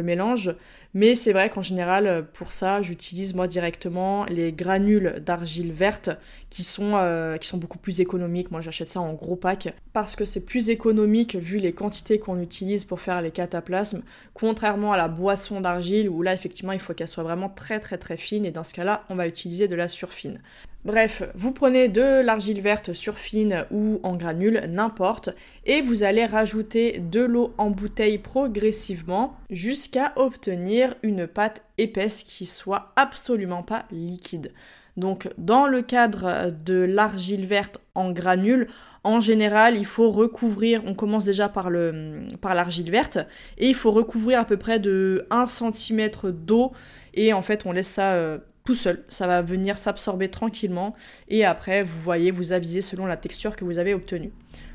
mélange. 0.02 0.54
Mais 0.94 1.14
c'est 1.14 1.32
vrai 1.32 1.50
qu'en 1.50 1.62
général, 1.62 2.06
euh, 2.06 2.22
pour 2.22 2.52
ça, 2.52 2.82
j'utilise 2.82 3.34
moi 3.34 3.48
directement 3.48 4.24
les 4.26 4.52
granules 4.52 5.22
d'argile 5.24 5.72
verte 5.72 6.10
qui 6.50 6.62
sont, 6.62 6.92
euh, 6.94 7.36
qui 7.36 7.48
sont 7.48 7.58
beaucoup 7.58 7.78
plus 7.78 8.00
économiques. 8.00 8.50
Moi 8.50 8.60
j'achète 8.60 8.88
ça 8.88 9.00
en 9.00 9.12
gros 9.12 9.36
pack 9.36 9.74
parce 9.92 10.16
que 10.16 10.24
c'est 10.24 10.44
plus 10.44 10.70
économique 10.70 11.36
vu 11.36 11.58
les 11.58 11.72
quantités 11.72 12.18
qu'on 12.18 12.40
utilise 12.40 12.84
pour 12.84 13.00
faire 13.00 13.20
les 13.22 13.30
cataplasmes. 13.30 14.02
Contrairement 14.34 14.92
à 14.92 14.96
la 14.96 15.08
boisson 15.08 15.60
d'argile 15.60 16.08
où 16.08 16.22
là 16.22 16.32
effectivement 16.32 16.72
il 16.72 16.80
faut 16.80 16.94
qu'elle 16.94 17.08
soit 17.08 17.24
vraiment 17.24 17.48
très 17.48 17.80
très 17.80 17.98
très 17.98 18.16
fine 18.16 18.46
et 18.46 18.50
dans 18.50 18.64
ce 18.64 18.72
cas-là 18.74 19.04
on 19.10 19.16
va 19.16 19.26
utiliser 19.26 19.68
de 19.68 19.74
la 19.74 19.88
surfine. 19.88 20.40
Bref, 20.84 21.24
vous 21.34 21.50
prenez 21.50 21.88
de 21.88 22.22
l'argile 22.22 22.60
verte 22.60 22.92
surfine 22.92 23.66
ou 23.72 23.98
en 24.04 24.14
granule, 24.14 24.62
n'importe, 24.68 25.30
et 25.66 25.82
vous 25.82 26.04
allez 26.04 26.24
rajouter 26.24 27.00
de 27.00 27.20
l'eau 27.20 27.52
en 27.58 27.70
bouteille 27.70 28.18
progressivement 28.18 29.36
jusqu'à 29.50 30.12
obtenir 30.14 30.94
une 31.02 31.26
pâte 31.26 31.62
épaisse 31.78 32.22
qui 32.22 32.46
soit 32.46 32.92
absolument 32.94 33.64
pas 33.64 33.86
liquide. 33.90 34.52
Donc 34.96 35.28
dans 35.36 35.66
le 35.66 35.82
cadre 35.82 36.52
de 36.64 36.74
l'argile 36.74 37.46
verte 37.46 37.78
en 37.96 38.12
granule, 38.12 38.68
en 39.02 39.20
général, 39.20 39.76
il 39.76 39.86
faut 39.86 40.10
recouvrir, 40.10 40.82
on 40.86 40.94
commence 40.94 41.24
déjà 41.24 41.48
par 41.48 41.70
l'argile 41.70 42.90
verte, 42.90 43.18
et 43.58 43.68
il 43.68 43.74
faut 43.74 43.90
recouvrir 43.90 44.40
à 44.40 44.44
peu 44.44 44.56
près 44.56 44.78
de 44.78 45.26
1 45.30 45.46
cm 45.46 46.10
d'eau, 46.32 46.72
et 47.14 47.32
en 47.32 47.42
fait 47.42 47.66
on 47.66 47.72
laisse 47.72 47.88
ça 47.88 48.12
euh, 48.12 48.38
tout 48.68 48.74
seul. 48.74 49.02
Ça 49.08 49.26
va 49.26 49.40
venir 49.40 49.78
s'absorber 49.78 50.28
tranquillement 50.28 50.94
et 51.28 51.42
après, 51.42 51.82
vous 51.82 51.98
voyez, 52.02 52.30
vous 52.30 52.52
avisez 52.52 52.82
selon 52.82 53.06
la 53.06 53.16
texture 53.16 53.56
que 53.56 53.64
vous 53.64 53.78
avez 53.78 53.94
obtenue. 53.94 54.30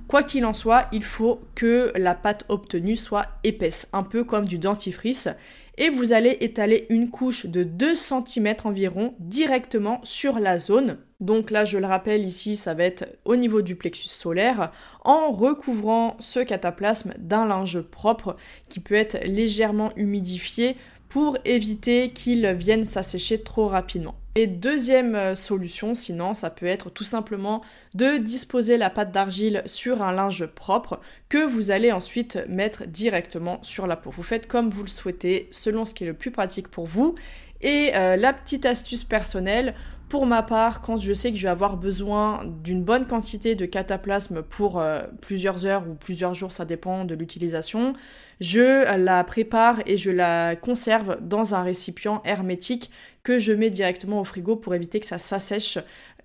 Quoi 0.08 0.24
qu'il 0.24 0.46
en 0.46 0.56
soit, 0.56 0.88
il 0.92 1.04
faut 1.04 1.42
que 1.54 1.94
la 1.96 2.16
pâte 2.16 2.44
obtenue 2.50 2.96
soit 2.96 3.28
épaisse, 3.44 3.90
un 3.94 4.02
peu 4.02 4.24
comme 4.24 4.46
du 4.46 4.58
dentifrice. 4.58 5.30
Et 5.78 5.90
vous 5.90 6.12
allez 6.12 6.38
étaler 6.42 6.88
une 6.90 7.12
couche 7.12 7.46
de 7.46 7.62
2 7.62 7.94
cm 7.94 8.56
environ 8.64 9.14
directement 9.20 10.00
sur 10.02 10.40
la 10.40 10.58
zone. 10.58 10.98
Donc 11.20 11.52
là, 11.52 11.64
je 11.64 11.78
le 11.78 11.86
rappelle 11.86 12.26
ici, 12.26 12.58
ça 12.58 12.74
va 12.74 12.86
être 12.86 13.06
au 13.26 13.36
niveau 13.36 13.62
du 13.62 13.76
plexus 13.76 14.08
solaire, 14.08 14.72
en 15.04 15.32
recouvrant 15.32 16.18
ce 16.20 16.40
cataplasme 16.40 17.14
d'un 17.20 17.46
linge 17.46 17.80
propre 17.82 18.38
qui 18.70 18.80
peut 18.80 18.96
être 18.96 19.24
légèrement 19.24 19.92
humidifié 19.96 20.78
pour 21.14 21.38
éviter 21.46 22.10
qu'ils 22.10 22.48
viennent 22.54 22.86
s'assécher 22.86 23.44
trop 23.44 23.68
rapidement. 23.68 24.16
Et 24.34 24.48
deuxième 24.48 25.14
euh, 25.14 25.36
solution, 25.36 25.94
sinon, 25.94 26.34
ça 26.34 26.50
peut 26.50 26.66
être 26.66 26.90
tout 26.90 27.04
simplement 27.04 27.62
de 27.94 28.18
disposer 28.18 28.78
la 28.78 28.90
pâte 28.90 29.12
d'argile 29.12 29.62
sur 29.68 30.02
un 30.02 30.12
linge 30.12 30.48
propre 30.48 31.00
que 31.30 31.46
vous 31.46 31.70
allez 31.70 31.92
ensuite 31.92 32.40
mettre 32.50 32.88
directement 32.88 33.60
sur 33.62 33.86
la 33.86 33.96
peau. 33.96 34.10
Vous 34.10 34.24
faites 34.24 34.48
comme 34.48 34.72
vous 34.72 34.82
le 34.82 34.90
souhaitez, 34.90 35.50
selon 35.52 35.86
ce 35.86 35.94
qui 35.94 36.04
est 36.04 36.08
le 36.08 36.16
plus 36.16 36.32
pratique 36.32 36.68
pour 36.68 36.88
vous. 36.88 37.14
Et 37.62 37.92
euh, 37.94 38.16
la 38.16 38.34
petite 38.34 38.66
astuce 38.66 39.04
personnelle, 39.04 39.76
Pour 40.14 40.28
ma 40.28 40.44
part, 40.44 40.82
quand 40.82 41.00
je 41.00 41.12
sais 41.12 41.32
que 41.32 41.38
je 41.38 41.42
vais 41.42 41.50
avoir 41.50 41.76
besoin 41.76 42.46
d'une 42.46 42.84
bonne 42.84 43.08
quantité 43.08 43.56
de 43.56 43.66
cataplasme 43.66 44.44
pour 44.44 44.80
euh, 44.80 45.02
plusieurs 45.22 45.66
heures 45.66 45.90
ou 45.90 45.96
plusieurs 45.96 46.36
jours, 46.36 46.52
ça 46.52 46.66
dépend 46.66 47.04
de 47.04 47.16
l'utilisation, 47.16 47.94
je 48.40 48.96
la 48.96 49.24
prépare 49.24 49.82
et 49.88 49.98
je 49.98 50.12
la 50.12 50.56
conserve 50.56 51.18
dans 51.20 51.56
un 51.56 51.64
récipient 51.64 52.22
hermétique 52.26 52.92
que 53.24 53.40
je 53.40 53.54
mets 53.54 53.72
directement 53.72 54.22
au 54.22 54.24
frigo 54.24 54.56
pour 54.56 54.76
éviter 54.76 55.00
que 55.00 55.08
ça 55.08 55.18
s'assèche. 55.18 55.80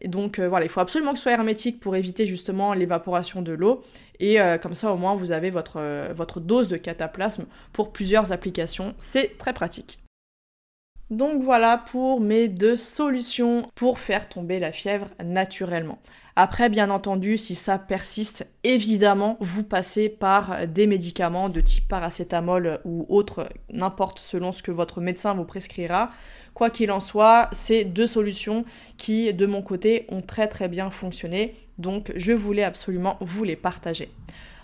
Donc 0.04 0.38
euh, 0.38 0.50
voilà, 0.50 0.66
il 0.66 0.68
faut 0.68 0.80
absolument 0.80 1.12
que 1.12 1.16
ce 1.16 1.22
soit 1.22 1.32
hermétique 1.32 1.80
pour 1.80 1.96
éviter 1.96 2.26
justement 2.26 2.74
l'évaporation 2.74 3.40
de 3.40 3.52
l'eau. 3.52 3.80
Et 4.20 4.38
euh, 4.38 4.58
comme 4.58 4.74
ça 4.74 4.92
au 4.92 4.98
moins 4.98 5.14
vous 5.14 5.32
avez 5.32 5.48
votre, 5.48 6.12
votre 6.12 6.40
dose 6.40 6.68
de 6.68 6.76
cataplasme 6.76 7.46
pour 7.72 7.90
plusieurs 7.94 8.32
applications. 8.32 8.94
C'est 8.98 9.38
très 9.38 9.54
pratique. 9.54 9.98
Donc 11.10 11.42
voilà 11.42 11.78
pour 11.78 12.20
mes 12.20 12.48
deux 12.48 12.76
solutions 12.76 13.62
pour 13.74 13.98
faire 13.98 14.28
tomber 14.28 14.58
la 14.58 14.72
fièvre 14.72 15.08
naturellement. 15.24 15.98
Après, 16.36 16.68
bien 16.68 16.90
entendu, 16.90 17.36
si 17.36 17.54
ça 17.56 17.78
persiste, 17.78 18.46
évidemment, 18.62 19.38
vous 19.40 19.64
passez 19.64 20.08
par 20.08 20.68
des 20.68 20.86
médicaments 20.86 21.48
de 21.48 21.60
type 21.60 21.88
paracétamol 21.88 22.80
ou 22.84 23.06
autre, 23.08 23.48
n'importe 23.72 24.20
selon 24.20 24.52
ce 24.52 24.62
que 24.62 24.70
votre 24.70 25.00
médecin 25.00 25.34
vous 25.34 25.44
prescrira. 25.44 26.12
Quoi 26.54 26.70
qu'il 26.70 26.92
en 26.92 27.00
soit, 27.00 27.48
c'est 27.52 27.84
deux 27.84 28.06
solutions 28.06 28.64
qui, 28.98 29.32
de 29.34 29.46
mon 29.46 29.62
côté, 29.62 30.06
ont 30.10 30.22
très 30.22 30.46
très 30.46 30.68
bien 30.68 30.90
fonctionné. 30.90 31.56
Donc, 31.78 32.12
je 32.14 32.32
voulais 32.32 32.64
absolument 32.64 33.16
vous 33.20 33.42
les 33.42 33.56
partager. 33.56 34.10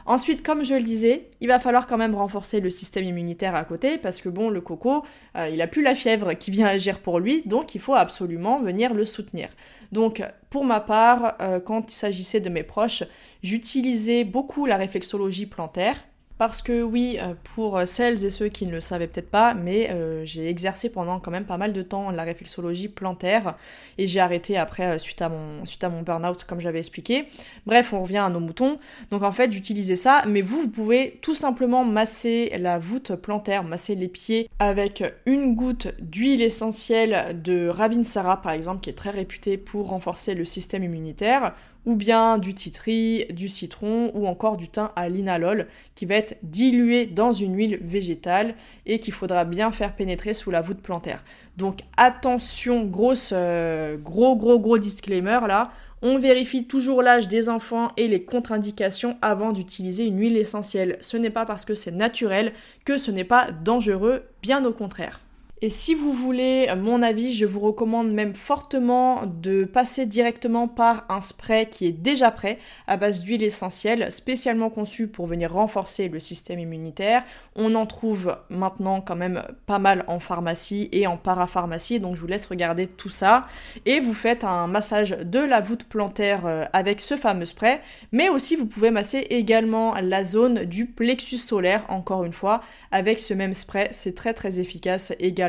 Ensuite, 0.07 0.43
comme 0.43 0.65
je 0.65 0.75
le 0.75 0.83
disais, 0.83 1.31
il 1.41 1.49
va 1.49 1.59
falloir 1.59 1.87
quand 1.87 1.97
même 1.97 2.15
renforcer 2.15 2.61
le 2.61 2.69
système 2.69 3.05
immunitaire 3.05 3.55
à 3.55 3.65
côté 3.65 3.97
parce 3.97 4.21
que 4.21 4.29
bon, 4.29 4.51
le 4.51 4.61
coco, 4.61 5.03
euh, 5.37 5.49
il 5.49 5.63
a 5.63 5.67
plus 5.67 5.83
la 5.83 5.95
fièvre 5.95 6.35
qui 6.35 6.51
vient 6.51 6.67
agir 6.67 7.01
pour 7.01 7.21
lui, 7.21 7.43
donc 7.47 7.75
il 7.75 7.81
faut 7.81 7.95
absolument 7.95 8.61
venir 8.61 8.93
le 8.93 9.07
soutenir. 9.07 9.49
Donc, 9.93 10.23
pour 10.51 10.65
ma 10.65 10.81
part, 10.81 11.37
euh, 11.41 11.59
quand 11.59 11.91
il 11.91 11.95
s'agissait 11.95 12.41
de 12.41 12.51
mes 12.51 12.65
proches, 12.65 13.05
j'utilisais 13.43 14.25
beaucoup 14.25 14.67
la 14.67 14.77
réflexologie 14.77 15.47
plantaire 15.47 15.97
parce 16.37 16.63
que 16.63 16.83
oui, 16.83 17.17
euh, 17.21 17.35
pour 17.55 17.81
celles 17.87 18.25
et 18.25 18.31
ceux 18.31 18.49
qui 18.49 18.67
ne 18.67 18.73
le 18.73 18.81
savaient 18.81 19.07
peut-être 19.07 19.31
pas, 19.31 19.55
mais 19.55 19.91
euh, 19.91 20.25
j'ai 20.25 20.49
exercé 20.49 20.89
pendant 20.89 21.21
quand 21.21 21.31
même 21.31 21.45
pas 21.45 21.59
mal 21.59 21.73
de 21.73 21.83
temps 21.83 22.11
la 22.11 22.25
réflexologie 22.25 22.89
plantaire 22.89 23.55
et 23.99 24.07
j'ai 24.09 24.19
arrêté 24.19 24.57
après 24.57 24.87
euh, 24.87 24.99
suite 24.99 25.23
à 25.23 25.29
mon, 25.29 25.65
suite 25.65 25.85
à 25.85 25.89
mon 25.89 26.03
burn-out 26.03 26.45
comme 26.45 26.61
j'avais 26.61 26.81
expliqué. 26.81 27.27
Bref, 27.67 27.93
on 27.93 28.03
revient 28.03 28.19
à 28.19 28.31
nos 28.31 28.41
moutons. 28.41 28.79
Donc 29.11 29.23
en 29.23 29.31
fait, 29.31 29.53
j'utilisais 29.53 29.97
ça, 29.97 30.25
mais 30.27 30.41
vous, 30.41 30.63
vous 30.63 30.69
pouvez 30.69 31.19
tout 31.23 31.37
simplement 31.37 31.85
masser 31.85 32.53
la 32.59 32.79
voûte 32.79 33.15
plantaire, 33.15 33.63
masser 33.63 33.95
les 33.95 34.09
pieds 34.09 34.49
avec 34.59 35.05
une 35.27 35.55
goutte 35.55 35.89
d'huile 36.01 36.43
essentielle 36.43 37.41
de 37.43 37.69
Ravinsara 37.69 38.43
par 38.43 38.53
exemple, 38.53 38.81
qui 38.81 38.91
est 38.91 38.95
très 38.95 39.11
réputée 39.11 39.57
pour 39.57 39.89
renforcer 39.89 40.35
le 40.35 40.45
système 40.45 40.83
immunitaire 40.83 41.55
ou 41.87 41.97
bien 41.97 42.39
du 42.39 42.55
titri, 42.55 43.27
du 43.31 43.49
citron 43.49 44.11
ou 44.15 44.27
encore 44.27 44.57
du 44.57 44.69
thym 44.69 44.91
à 44.97 45.09
linalol 45.09 45.67
qui 45.95 46.07
va 46.07 46.15
être 46.17 46.37
dilué 46.43 47.07
dans 47.07 47.33
une 47.33 47.57
huile 47.57 47.79
végétale 47.83 48.55
et 48.87 49.01
qu'il 49.01 49.13
faudra 49.13 49.45
bien 49.45 49.73
faire 49.73 49.95
pénétrer 49.95 50.35
sous 50.35 50.51
la 50.51 50.61
voûte 50.61 50.81
plantaire. 50.81 51.25
Donc 51.57 51.81
attention, 51.97 52.85
grosse, 52.85 53.31
euh, 53.33 53.97
gros 53.97 54.37
gros 54.37 54.59
gros 54.59 54.79
disclaimer 54.79 55.41
là, 55.47 55.71
on 56.07 56.19
vérifie 56.19 56.67
toujours 56.67 57.03
l'âge 57.03 57.29
des 57.29 57.49
enfants 57.49 57.93
et 57.97 58.09
les 58.09 58.25
contre-indications 58.25 59.17
avant 59.23 59.53
d'utiliser 59.53 60.05
une 60.05 60.21
huile 60.21 60.37
essentielle. 60.37 60.99
Ce 61.01 61.17
n'est 61.17 61.31
pas 61.31 61.47
parce 61.47 61.65
que 61.65 61.75
c'est 61.75 61.93
naturel 61.93 62.53
que 62.85 62.99
ce 62.99 63.11
n'est 63.11 63.25
pas 63.25 63.51
dangereux, 63.51 64.25
bien 64.43 64.65
au 64.67 64.73
contraire. 64.75 65.24
Et 65.63 65.71
si 65.71 65.95
vous 65.95 66.13
voulez 66.13 66.67
mon 66.77 67.01
avis, 67.01 67.33
je 67.33 67.47
vous 67.47 67.61
recommande 67.61 68.13
même 68.13 68.35
fortement 68.35 69.23
de 69.25 69.65
passer 69.65 70.05
directement 70.05 70.67
par 70.67 71.07
un 71.09 71.21
spray 71.21 71.67
qui 71.67 71.87
est 71.87 71.93
déjà 71.93 72.33
prêt 72.33 72.59
à 72.89 72.97
base 72.97 73.23
d'huile 73.23 73.43
essentielle, 73.43 74.11
spécialement 74.11 74.69
conçu 74.69 75.07
pour 75.07 75.27
venir 75.27 75.53
renforcer 75.53 76.09
le 76.09 76.19
système 76.19 76.59
immunitaire. 76.59 77.23
On 77.55 77.77
en 77.77 77.87
trouve 77.87 78.37
maintenant 78.51 79.01
quand 79.01 79.15
même 79.15 79.45
pas 79.65 79.79
mal 79.79 80.05
en 80.09 80.19
pharmacie 80.19 80.89
et 80.91 81.07
en 81.07 81.17
parapharmacie, 81.17 82.01
donc 82.01 82.17
je 82.17 82.21
vous 82.21 82.27
laisse 82.27 82.47
regarder 82.47 82.89
tout 82.89 83.09
ça. 83.09 83.47
Et 83.87 84.01
vous 84.01 84.13
faites 84.13 84.43
un 84.43 84.67
massage 84.67 85.11
de 85.11 85.39
la 85.39 85.61
voûte 85.61 85.85
plantaire 85.85 86.47
euh, 86.47 86.65
avec 86.73 87.01
ce 87.01 87.17
fameux 87.17 87.45
spray, 87.45 87.81
mais 88.11 88.29
aussi 88.29 88.57
vous 88.57 88.67
pouvez 88.67 88.91
masser 88.91 89.19
également 89.31 89.95
la 89.95 90.25
zone 90.25 90.65
du 90.65 90.87
plexus 90.87 91.39
solaire, 91.39 91.85
encore 91.89 92.25
une 92.25 92.33
fois, 92.33 92.61
avec 92.91 93.21
ce 93.21 93.35
même 93.35 93.55
spray. 93.55 93.87
C'est 93.93 94.17
très 94.17 94.35
très 94.35 94.59
efficace 94.59 95.13
également 95.21 95.44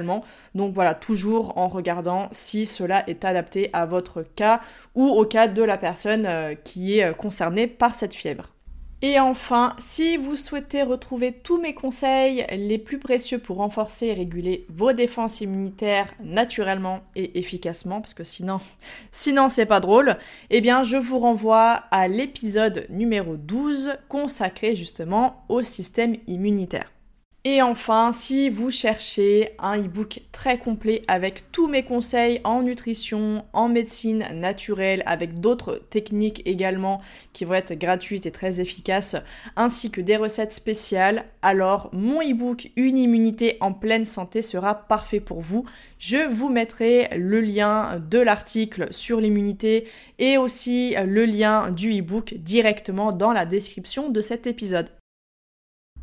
donc 0.53 0.73
voilà, 0.73 0.93
toujours 0.93 1.57
en 1.57 1.67
regardant 1.67 2.27
si 2.31 2.65
cela 2.65 3.07
est 3.07 3.25
adapté 3.25 3.69
à 3.73 3.85
votre 3.85 4.23
cas 4.23 4.61
ou 4.95 5.07
au 5.07 5.25
cas 5.25 5.47
de 5.47 5.63
la 5.63 5.77
personne 5.77 6.25
euh, 6.25 6.55
qui 6.55 6.99
est 6.99 7.05
euh, 7.05 7.13
concernée 7.13 7.67
par 7.67 7.93
cette 7.93 8.13
fièvre. 8.13 8.49
Et 9.01 9.19
enfin, 9.19 9.75
si 9.77 10.17
vous 10.17 10.35
souhaitez 10.35 10.81
retrouver 10.81 11.31
tous 11.31 11.59
mes 11.59 11.73
conseils 11.73 12.45
les 12.51 12.77
plus 12.77 12.97
précieux 12.97 13.37
pour 13.39 13.57
renforcer 13.57 14.07
et 14.07 14.13
réguler 14.13 14.65
vos 14.69 14.93
défenses 14.93 15.41
immunitaires 15.41 16.11
naturellement 16.23 17.01
et 17.15 17.37
efficacement, 17.37 18.01
parce 18.01 18.13
que 18.13 18.23
sinon, 18.23 18.59
sinon 19.11 19.49
c'est 19.49 19.65
pas 19.65 19.81
drôle, 19.81 20.17
eh 20.49 20.61
bien 20.61 20.83
je 20.83 20.97
vous 20.97 21.19
renvoie 21.19 21.83
à 21.91 22.07
l'épisode 22.07 22.87
numéro 22.89 23.35
12 23.35 23.97
consacré 24.07 24.75
justement 24.75 25.45
au 25.49 25.61
système 25.61 26.15
immunitaire. 26.25 26.94
Et 27.47 27.61
enfin, 27.61 28.11
si 28.11 28.49
vous 28.49 28.71
cherchez 28.71 29.51
un 29.59 29.77
e-book 29.77 30.21
très 30.31 30.57
complet 30.57 31.03
avec 31.07 31.51
tous 31.51 31.67
mes 31.67 31.83
conseils 31.83 32.41
en 32.43 32.63
nutrition, 32.63 33.45
en 33.53 33.69
médecine 33.69 34.25
naturelle, 34.33 35.03
avec 35.05 35.39
d'autres 35.39 35.79
techniques 35.91 36.41
également 36.47 37.01
qui 37.33 37.45
vont 37.45 37.53
être 37.53 37.75
gratuites 37.75 38.25
et 38.25 38.31
très 38.31 38.61
efficaces, 38.61 39.15
ainsi 39.55 39.91
que 39.91 40.01
des 40.01 40.17
recettes 40.17 40.53
spéciales, 40.53 41.25
alors 41.43 41.91
mon 41.93 42.19
e-book 42.19 42.71
Une 42.77 42.97
immunité 42.97 43.57
en 43.59 43.73
pleine 43.73 44.05
santé 44.05 44.41
sera 44.41 44.73
parfait 44.73 45.19
pour 45.19 45.41
vous. 45.41 45.65
Je 45.99 46.27
vous 46.27 46.49
mettrai 46.49 47.09
le 47.15 47.41
lien 47.41 47.99
de 48.09 48.17
l'article 48.17 48.87
sur 48.89 49.21
l'immunité 49.21 49.87
et 50.17 50.39
aussi 50.39 50.95
le 50.95 51.25
lien 51.25 51.69
du 51.69 51.91
e-book 51.99 52.33
directement 52.39 53.11
dans 53.11 53.33
la 53.33 53.45
description 53.45 54.09
de 54.09 54.21
cet 54.21 54.47
épisode. 54.47 54.89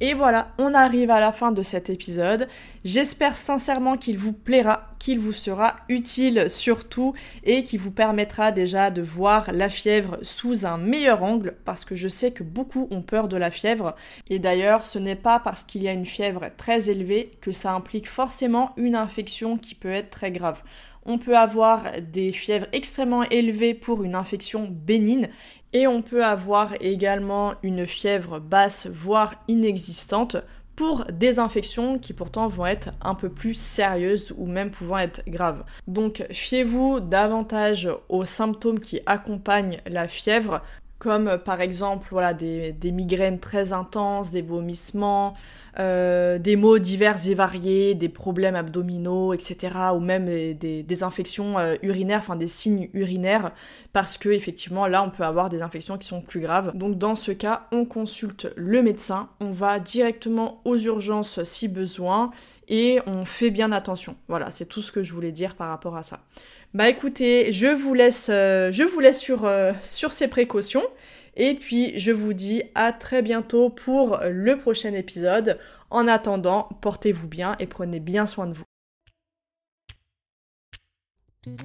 Et 0.04 0.14
voilà, 0.14 0.48
on 0.58 0.74
arrive 0.74 1.12
à 1.12 1.20
la 1.20 1.30
fin 1.30 1.52
de 1.52 1.62
cet 1.62 1.88
épisode. 1.88 2.48
J'espère 2.84 3.36
sincèrement 3.36 3.96
qu'il 3.96 4.18
vous 4.18 4.32
plaira, 4.32 4.88
qu'il 4.98 5.20
vous 5.20 5.32
sera 5.32 5.76
utile 5.88 6.50
surtout 6.50 7.14
et 7.44 7.62
qu'il 7.62 7.78
vous 7.78 7.92
permettra 7.92 8.50
déjà 8.50 8.90
de 8.90 9.00
voir 9.00 9.52
la 9.52 9.70
fièvre 9.70 10.18
sous 10.22 10.66
un 10.66 10.76
meilleur 10.76 11.22
angle 11.22 11.54
parce 11.64 11.84
que 11.84 11.94
je 11.94 12.08
sais 12.08 12.32
que 12.32 12.42
beaucoup 12.42 12.88
ont 12.90 13.02
peur 13.02 13.28
de 13.28 13.36
la 13.36 13.52
fièvre. 13.52 13.94
Et 14.28 14.40
d'ailleurs, 14.40 14.86
ce 14.86 14.98
n'est 14.98 15.14
pas 15.14 15.38
parce 15.38 15.62
qu'il 15.62 15.84
y 15.84 15.88
a 15.88 15.92
une 15.92 16.04
fièvre 16.04 16.46
très 16.56 16.90
élevée 16.90 17.38
que 17.40 17.52
ça 17.52 17.72
implique 17.72 18.08
forcément 18.08 18.72
une 18.76 18.96
infection 18.96 19.56
qui 19.56 19.76
peut 19.76 19.92
être 19.92 20.10
très 20.10 20.32
grave. 20.32 20.62
On 21.04 21.18
peut 21.18 21.36
avoir 21.36 21.84
des 22.00 22.32
fièvres 22.32 22.66
extrêmement 22.72 23.22
élevées 23.24 23.74
pour 23.74 24.02
une 24.02 24.16
infection 24.16 24.68
bénigne 24.68 25.28
et 25.72 25.86
on 25.86 26.02
peut 26.02 26.24
avoir 26.24 26.74
également 26.80 27.54
une 27.62 27.86
fièvre 27.86 28.40
basse, 28.40 28.86
voire 28.86 29.34
inexistante, 29.48 30.36
pour 30.76 31.04
des 31.12 31.38
infections 31.38 31.98
qui 31.98 32.12
pourtant 32.12 32.48
vont 32.48 32.66
être 32.66 32.90
un 33.02 33.14
peu 33.14 33.28
plus 33.28 33.54
sérieuses 33.54 34.32
ou 34.36 34.46
même 34.46 34.70
pouvant 34.70 34.98
être 34.98 35.22
graves. 35.26 35.64
Donc 35.86 36.24
fiez-vous 36.30 37.00
davantage 37.00 37.88
aux 38.08 38.24
symptômes 38.24 38.80
qui 38.80 39.00
accompagnent 39.06 39.80
la 39.86 40.08
fièvre 40.08 40.62
comme 41.02 41.26
euh, 41.26 41.36
par 41.36 41.60
exemple 41.60 42.06
voilà, 42.12 42.32
des, 42.32 42.92
migraines 42.92 43.40
très 43.40 43.72
intenses, 43.72 44.30
des 44.30 44.40
vomissements, 44.40 45.32
euh, 45.80 46.38
des 46.38 46.54
maux 46.54 46.78
divers 46.78 47.26
et 47.26 47.34
variés, 47.34 47.96
des 47.96 48.08
problèmes 48.08 48.54
abdominaux, 48.54 49.32
etc. 49.32 49.76
ou 49.96 49.98
même 49.98 50.26
des, 50.54 51.02
infections 51.02 51.58
euh, 51.58 51.74
urinaires, 51.82 52.20
enfin 52.20 52.36
des 52.36 52.46
signes 52.46 52.88
urinaires, 52.94 53.50
parce 53.92 54.16
que 54.16 54.28
effectivement 54.28 54.86
là 54.86 55.02
on 55.02 55.10
peut 55.10 55.24
avoir 55.24 55.48
des 55.48 55.60
infections 55.60 55.98
qui 55.98 56.06
sont 56.06 56.20
plus 56.20 56.38
graves. 56.38 56.70
Donc 56.76 56.98
dans 56.98 57.16
ce 57.16 57.32
cas, 57.32 57.66
on 57.72 57.84
consulte 57.84 58.52
le 58.54 58.80
médecin, 58.80 59.28
on 59.40 59.50
va 59.50 59.80
directement 59.80 60.60
aux 60.64 60.76
urgences 60.76 61.42
si 61.42 61.66
besoin 61.66 62.30
et 62.68 63.00
on 63.08 63.24
fait 63.24 63.50
bien 63.50 63.72
attention. 63.72 64.14
Voilà, 64.28 64.52
c'est 64.52 64.66
tout 64.66 64.82
ce 64.82 64.92
que 64.92 65.02
je 65.02 65.12
voulais 65.12 65.32
dire 65.32 65.56
par 65.56 65.68
rapport 65.68 65.96
à 65.96 66.04
ça. 66.04 66.20
Bah 66.74 66.88
écoutez, 66.88 67.52
je 67.52 67.66
vous 67.66 67.92
laisse, 67.92 68.28
euh, 68.30 68.72
sur, 69.12 69.44
euh, 69.44 69.72
sur 69.82 70.12
ces 70.12 70.28
précautions. 70.28 70.84
Et 71.36 71.54
puis 71.54 71.98
je 71.98 72.12
vous 72.12 72.32
dis 72.32 72.62
à 72.74 72.92
très 72.92 73.20
bientôt 73.22 73.68
pour 73.68 74.18
le 74.24 74.58
prochain 74.58 74.94
épisode. 74.94 75.58
En 75.90 76.08
attendant, 76.08 76.68
portez-vous 76.80 77.28
bien 77.28 77.56
et 77.58 77.66
prenez 77.66 78.00
bien 78.00 78.26
soin 78.26 78.46
de 78.46 78.54
vous. 78.54 78.64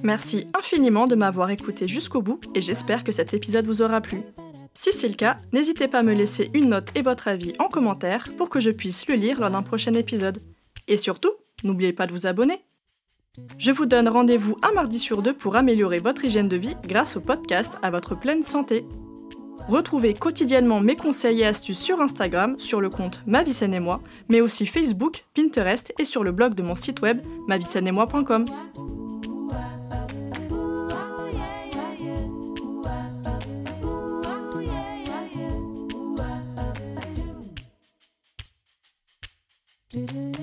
Merci 0.02 0.46
infiniment 0.58 1.06
de 1.06 1.14
m'avoir 1.14 1.50
écouté 1.50 1.86
jusqu'au 1.86 2.20
bout 2.20 2.40
et 2.54 2.60
j'espère 2.60 3.04
que 3.04 3.12
cet 3.12 3.32
épisode 3.32 3.66
vous 3.66 3.80
aura 3.80 4.00
plu. 4.00 4.22
Si 4.74 4.92
c'est 4.92 5.08
le 5.08 5.14
cas, 5.14 5.36
n'hésitez 5.52 5.88
pas 5.88 6.00
à 6.00 6.02
me 6.02 6.14
laisser 6.14 6.50
une 6.52 6.70
note 6.70 6.90
et 6.94 7.02
votre 7.02 7.28
avis 7.28 7.54
en 7.58 7.68
commentaire 7.68 8.28
pour 8.36 8.48
que 8.48 8.60
je 8.60 8.70
puisse 8.70 9.08
le 9.08 9.14
lire 9.14 9.40
lors 9.40 9.50
d'un 9.50 9.62
prochain 9.62 9.94
épisode. 9.94 10.38
Et 10.86 10.96
surtout, 10.96 11.32
n'oubliez 11.64 11.92
pas 11.92 12.06
de 12.06 12.12
vous 12.12 12.26
abonner. 12.26 12.60
Je 13.58 13.70
vous 13.70 13.86
donne 13.86 14.08
rendez-vous 14.08 14.56
un 14.62 14.72
mardi 14.72 14.98
sur 14.98 15.22
deux 15.22 15.34
pour 15.34 15.56
améliorer 15.56 15.98
votre 15.98 16.24
hygiène 16.24 16.48
de 16.48 16.56
vie 16.56 16.76
grâce 16.86 17.16
au 17.16 17.20
podcast 17.20 17.74
à 17.82 17.90
votre 17.90 18.14
pleine 18.14 18.42
santé. 18.42 18.84
Retrouvez 19.68 20.14
quotidiennement 20.14 20.80
mes 20.80 20.96
conseils 20.96 21.42
et 21.42 21.46
astuces 21.46 21.78
sur 21.78 22.00
Instagram, 22.00 22.58
sur 22.58 22.80
le 22.80 22.88
compte 22.88 23.22
Ma 23.26 23.42
et 23.42 23.80
moi, 23.80 24.00
mais 24.28 24.40
aussi 24.40 24.64
Facebook, 24.66 25.24
Pinterest 25.34 25.92
et 25.98 26.04
sur 26.04 26.24
le 26.24 26.32
blog 26.32 26.54
de 26.54 26.62
mon 26.62 26.74
site 26.74 27.02
web 27.02 27.20
moi.com. 27.46 28.44
Do 39.90 40.06
do. 40.06 40.37